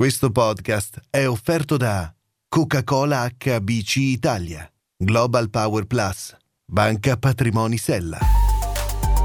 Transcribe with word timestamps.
Questo 0.00 0.30
podcast 0.30 0.98
è 1.10 1.28
offerto 1.28 1.76
da 1.76 2.10
Coca-Cola 2.48 3.28
HBC 3.36 3.96
Italia, 3.96 4.66
Global 4.96 5.50
Power 5.50 5.84
Plus, 5.84 6.34
Banca 6.64 7.18
Patrimoni 7.18 7.76
Sella. 7.76 8.18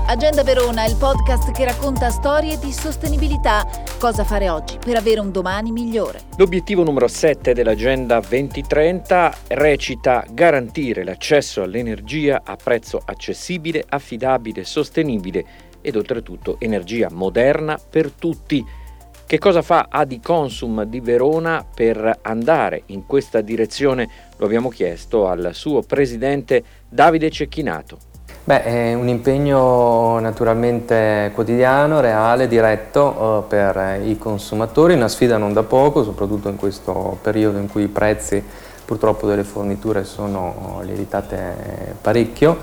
Agenda 0.07 0.43
Verona 0.43 0.83
è 0.83 0.89
il 0.89 0.97
podcast 0.97 1.51
che 1.51 1.63
racconta 1.63 2.09
storie 2.09 2.59
di 2.59 2.73
sostenibilità. 2.73 3.65
Cosa 3.97 4.25
fare 4.25 4.49
oggi 4.49 4.77
per 4.77 4.97
avere 4.97 5.21
un 5.21 5.31
domani 5.31 5.71
migliore? 5.71 6.23
L'obiettivo 6.35 6.83
numero 6.83 7.07
7 7.07 7.53
dell'Agenda 7.53 8.19
2030 8.19 9.37
recita 9.47 10.25
garantire 10.29 11.05
l'accesso 11.05 11.61
all'energia 11.61 12.41
a 12.43 12.57
prezzo 12.57 13.01
accessibile, 13.01 13.81
affidabile, 13.87 14.65
sostenibile 14.65 15.45
ed 15.79 15.95
oltretutto 15.95 16.59
energia 16.59 17.07
moderna 17.09 17.77
per 17.77 18.11
tutti 18.11 18.83
che 19.25 19.39
cosa 19.39 19.63
fa 19.63 19.87
Adiconsum 19.89 20.83
di 20.83 20.99
Verona 20.99 21.65
per 21.73 22.19
andare 22.21 22.83
in 22.87 23.05
questa 23.07 23.41
direzione? 23.41 24.07
Lo 24.37 24.45
abbiamo 24.45 24.69
chiesto 24.69 25.27
al 25.27 25.49
suo 25.53 25.81
presidente 25.81 26.63
Davide 26.87 27.31
Cecchinato. 27.31 27.97
Beh, 28.43 28.63
è 28.63 28.93
un 28.93 29.07
impegno 29.07 30.19
naturalmente 30.19 31.31
quotidiano, 31.33 31.99
reale, 31.99 32.47
diretto 32.47 33.43
eh, 33.43 33.47
per 33.47 34.01
i 34.05 34.15
consumatori, 34.19 34.93
una 34.93 35.07
sfida 35.07 35.37
non 35.37 35.51
da 35.51 35.63
poco, 35.63 36.03
soprattutto 36.03 36.47
in 36.49 36.55
questo 36.55 37.17
periodo 37.23 37.57
in 37.57 37.67
cui 37.67 37.83
i 37.83 37.87
prezzi 37.87 38.43
purtroppo 38.85 39.25
delle 39.25 39.43
forniture 39.43 40.03
sono 40.03 40.81
lievitate 40.83 41.95
parecchio 41.99 42.59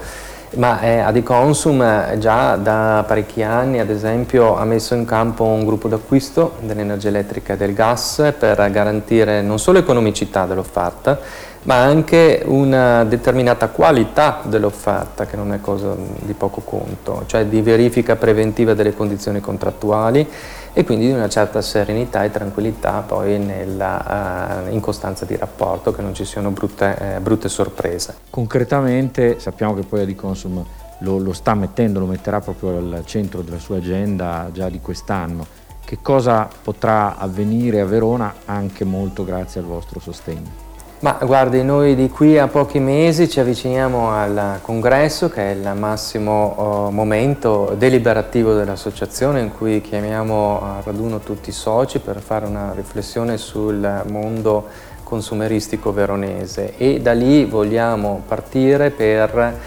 ma 0.56 0.80
eh, 0.80 0.98
Adiconsum 0.98 1.80
eh, 1.82 2.18
già 2.18 2.56
da 2.56 3.04
parecchi 3.06 3.42
anni 3.42 3.80
ad 3.80 3.88
esempio 3.90 4.56
ha 4.56 4.64
messo 4.64 4.94
in 4.94 5.04
campo 5.04 5.44
un 5.44 5.64
gruppo 5.64 5.88
d'acquisto 5.88 6.56
dell'energia 6.60 7.08
elettrica 7.08 7.54
e 7.54 7.56
del 7.56 7.72
gas 7.72 8.34
per 8.38 8.70
garantire 8.70 9.40
non 9.40 9.58
solo 9.58 9.78
economicità 9.78 10.44
dell'offerta 10.44 11.18
ma 11.64 11.82
anche 11.82 12.42
una 12.44 13.04
determinata 13.04 13.68
qualità 13.68 14.40
dell'offerta 14.44 15.26
che 15.26 15.36
non 15.36 15.52
è 15.52 15.60
cosa 15.60 15.94
di 16.20 16.32
poco 16.32 16.60
conto, 16.62 17.22
cioè 17.26 17.46
di 17.46 17.60
verifica 17.62 18.16
preventiva 18.16 18.74
delle 18.74 18.94
condizioni 18.94 19.40
contrattuali 19.40 20.28
e 20.72 20.84
quindi 20.84 21.06
di 21.06 21.12
una 21.12 21.28
certa 21.28 21.60
serenità 21.60 22.24
e 22.24 22.30
tranquillità 22.30 23.04
poi 23.06 23.38
nella 23.38 24.64
uh, 24.66 24.72
incostanza 24.72 25.24
di 25.24 25.36
rapporto, 25.36 25.92
che 25.92 26.02
non 26.02 26.14
ci 26.14 26.24
siano 26.24 26.50
brutte, 26.50 26.96
eh, 26.98 27.20
brutte 27.20 27.48
sorprese. 27.48 28.14
Concretamente 28.30 29.38
sappiamo 29.38 29.74
che 29.74 29.82
poi 29.82 30.00
Adiconsum 30.00 30.64
lo, 31.00 31.18
lo 31.18 31.32
sta 31.32 31.54
mettendo, 31.54 32.00
lo 32.00 32.06
metterà 32.06 32.40
proprio 32.40 32.78
al 32.78 33.02
centro 33.04 33.42
della 33.42 33.58
sua 33.58 33.76
agenda 33.76 34.48
già 34.52 34.68
di 34.68 34.80
quest'anno. 34.80 35.46
Che 35.84 35.98
cosa 36.00 36.48
potrà 36.62 37.18
avvenire 37.18 37.80
a 37.80 37.84
Verona 37.84 38.34
anche 38.46 38.84
molto 38.84 39.24
grazie 39.24 39.60
al 39.60 39.66
vostro 39.66 40.00
sostegno? 40.00 40.61
Ma 41.02 41.18
guardi, 41.20 41.64
noi 41.64 41.96
di 41.96 42.08
qui 42.08 42.38
a 42.38 42.46
pochi 42.46 42.78
mesi 42.78 43.28
ci 43.28 43.40
avviciniamo 43.40 44.12
al 44.12 44.60
congresso 44.62 45.28
che 45.28 45.50
è 45.50 45.52
il 45.52 45.72
massimo 45.76 46.54
oh, 46.56 46.90
momento 46.92 47.74
deliberativo 47.76 48.54
dell'associazione 48.54 49.40
in 49.40 49.50
cui 49.50 49.80
chiamiamo 49.80 50.62
a 50.62 50.80
raduno 50.80 51.18
tutti 51.18 51.48
i 51.48 51.52
soci 51.52 51.98
per 51.98 52.20
fare 52.20 52.46
una 52.46 52.72
riflessione 52.72 53.36
sul 53.36 54.04
mondo 54.10 54.68
consumeristico 55.02 55.92
veronese. 55.92 56.76
E 56.76 57.00
da 57.00 57.14
lì 57.14 57.46
vogliamo 57.46 58.22
partire 58.24 58.90
per 58.90 59.58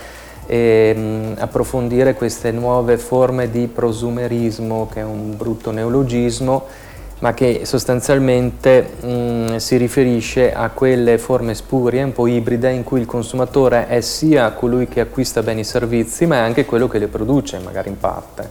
ehm, 0.45 1.35
approfondire 1.37 2.13
queste 2.13 2.51
nuove 2.51 2.97
forme 2.97 3.51
di 3.51 3.67
prosumerismo 3.67 4.87
che 4.89 5.01
è 5.01 5.03
un 5.03 5.35
brutto 5.35 5.71
neologismo 5.71 6.65
ma 7.19 7.33
che 7.33 7.61
sostanzialmente 7.63 8.87
mh, 8.99 9.07
mm, 9.07 9.55
si 9.55 9.77
riferisce 9.77 10.53
a 10.53 10.69
quelle 10.69 11.17
forme 11.17 11.53
spurie, 11.53 12.03
un 12.03 12.11
po' 12.11 12.27
ibride, 12.27 12.71
in 12.71 12.83
cui 12.83 12.99
il 12.99 13.05
consumatore 13.05 13.87
è 13.87 14.01
sia 14.01 14.51
colui 14.51 14.87
che 14.87 14.99
acquista 14.99 15.41
beni 15.41 15.61
e 15.61 15.63
servizi, 15.63 16.25
ma 16.25 16.35
è 16.35 16.39
anche 16.39 16.65
quello 16.65 16.87
che 16.87 16.99
li 16.99 17.07
produce, 17.07 17.59
magari 17.59 17.89
in 17.89 17.97
parte. 17.97 18.49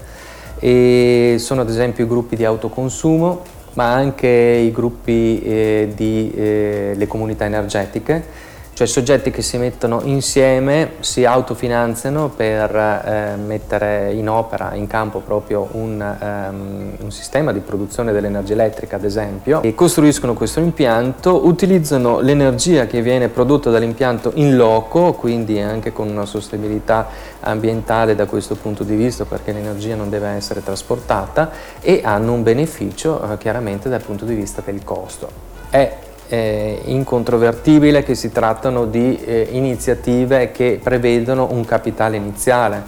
E 0.58 1.36
sono 1.38 1.60
ad 1.60 1.68
esempio 1.68 2.04
i 2.04 2.08
gruppi 2.08 2.36
di 2.36 2.44
autoconsumo, 2.44 3.42
ma 3.74 3.92
anche 3.92 4.28
i 4.28 4.72
gruppi 4.72 5.42
eh, 5.42 5.92
di 5.94 6.32
eh, 6.34 6.92
le 6.96 7.06
comunità 7.06 7.44
energetiche, 7.44 8.52
cioè 8.74 8.88
soggetti 8.88 9.30
che 9.30 9.40
si 9.40 9.56
mettono 9.56 10.00
insieme, 10.02 10.94
si 10.98 11.24
autofinanziano 11.24 12.28
per 12.28 12.74
eh, 12.74 13.36
mettere 13.36 14.12
in 14.12 14.28
opera, 14.28 14.74
in 14.74 14.88
campo 14.88 15.20
proprio 15.20 15.68
un, 15.72 16.00
um, 16.20 16.92
un, 16.98 17.10
sistema 17.12 17.52
di 17.52 17.60
produzione 17.60 18.10
dell'energia 18.10 18.54
elettrica, 18.54 18.96
ad 18.96 19.04
esempio, 19.04 19.62
e 19.62 19.76
costruiscono 19.76 20.34
questo 20.34 20.58
impianto, 20.58 21.46
utilizzano 21.46 22.18
l'energia 22.18 22.86
che 22.86 23.00
viene 23.00 23.28
prodotta 23.28 23.70
dall'impianto 23.70 24.32
in 24.34 24.56
loco, 24.56 25.12
quindi 25.12 25.60
anche 25.60 25.92
con 25.92 26.08
una 26.08 26.26
sostenibilità 26.26 27.06
ambientale 27.40 28.16
da 28.16 28.26
questo 28.26 28.56
punto 28.56 28.82
di 28.82 28.96
vista, 28.96 29.24
perché 29.24 29.52
l'energia 29.52 29.94
non 29.94 30.10
deve 30.10 30.30
essere 30.30 30.64
trasportata, 30.64 31.50
e 31.80 32.00
hanno 32.02 32.32
un 32.32 32.42
beneficio 32.42 33.22
eh, 33.30 33.38
chiaramente 33.38 33.88
dal 33.88 34.02
punto 34.02 34.24
di 34.24 34.34
vista 34.34 34.62
del 34.64 34.82
costo. 34.82 35.52
È 35.70 36.03
eh, 36.28 36.80
incontrovertibile 36.84 38.02
che 38.02 38.14
si 38.14 38.30
trattano 38.30 38.86
di 38.86 39.18
eh, 39.24 39.48
iniziative 39.52 40.50
che 40.50 40.80
prevedono 40.82 41.48
un 41.50 41.64
capitale 41.64 42.16
iniziale, 42.16 42.82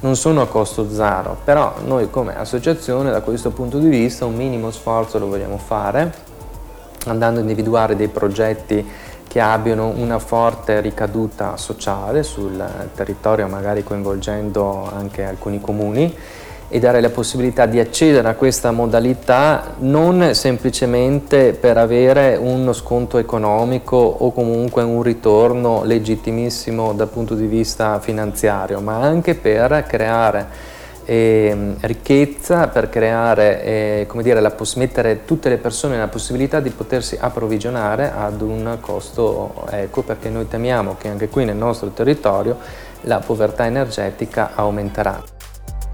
non 0.00 0.16
sono 0.16 0.42
a 0.42 0.46
costo 0.46 0.90
zero, 0.90 1.36
però 1.42 1.74
noi 1.84 2.10
come 2.10 2.36
associazione 2.36 3.10
da 3.10 3.20
questo 3.20 3.50
punto 3.50 3.78
di 3.78 3.88
vista 3.88 4.24
un 4.24 4.34
minimo 4.34 4.70
sforzo 4.70 5.18
lo 5.18 5.26
vogliamo 5.26 5.58
fare, 5.58 6.12
andando 7.06 7.38
a 7.38 7.42
individuare 7.42 7.96
dei 7.96 8.08
progetti 8.08 8.86
che 9.26 9.40
abbiano 9.40 9.88
una 9.88 10.18
forte 10.18 10.80
ricaduta 10.80 11.56
sociale 11.56 12.22
sul 12.22 12.64
territorio, 12.94 13.46
magari 13.48 13.82
coinvolgendo 13.82 14.88
anche 14.92 15.24
alcuni 15.24 15.60
comuni 15.60 16.14
e 16.68 16.78
dare 16.78 17.00
la 17.00 17.10
possibilità 17.10 17.66
di 17.66 17.78
accedere 17.78 18.28
a 18.28 18.34
questa 18.34 18.70
modalità 18.72 19.74
non 19.78 20.34
semplicemente 20.34 21.52
per 21.52 21.78
avere 21.78 22.36
uno 22.36 22.72
sconto 22.72 23.18
economico 23.18 23.96
o 23.96 24.32
comunque 24.32 24.82
un 24.82 25.02
ritorno 25.02 25.84
legittimissimo 25.84 26.92
dal 26.92 27.08
punto 27.08 27.34
di 27.34 27.46
vista 27.46 28.00
finanziario, 28.00 28.80
ma 28.80 29.00
anche 29.00 29.34
per 29.34 29.84
creare 29.86 30.74
eh, 31.06 31.76
ricchezza, 31.82 32.66
per 32.66 32.90
creare, 32.90 33.62
eh, 33.62 34.04
come 34.08 34.24
dire, 34.24 34.40
la, 34.40 34.54
mettere 34.74 35.24
tutte 35.24 35.48
le 35.48 35.56
persone 35.56 35.94
nella 35.94 36.08
possibilità 36.08 36.58
di 36.58 36.70
potersi 36.70 37.16
approvvigionare 37.18 38.12
ad 38.12 38.40
un 38.40 38.76
costo 38.80 39.66
equo, 39.70 40.02
perché 40.02 40.28
noi 40.28 40.48
temiamo 40.48 40.96
che 40.98 41.08
anche 41.08 41.28
qui 41.28 41.44
nel 41.44 41.56
nostro 41.56 41.90
territorio 41.90 42.58
la 43.02 43.20
povertà 43.20 43.66
energetica 43.66 44.50
aumenterà. 44.54 45.35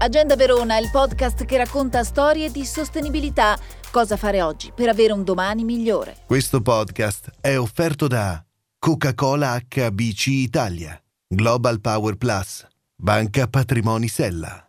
Agenda 0.03 0.35
Verona 0.35 0.79
il 0.79 0.89
podcast 0.91 1.45
che 1.45 1.55
racconta 1.55 2.03
storie 2.03 2.51
di 2.51 2.65
sostenibilità. 2.65 3.57
Cosa 3.89 4.17
fare 4.17 4.41
oggi 4.41 4.73
per 4.75 4.89
avere 4.89 5.13
un 5.13 5.23
domani 5.23 5.63
migliore? 5.63 6.17
Questo 6.25 6.61
podcast 6.61 7.29
è 7.39 7.57
offerto 7.57 8.09
da 8.09 8.43
Coca-Cola 8.77 9.57
HBC 9.65 10.27
Italia, 10.27 11.01
Global 11.25 11.79
Power 11.79 12.17
Plus, 12.17 12.67
Banca 12.97 13.47
Patrimoni 13.47 14.09
Sella. 14.09 14.67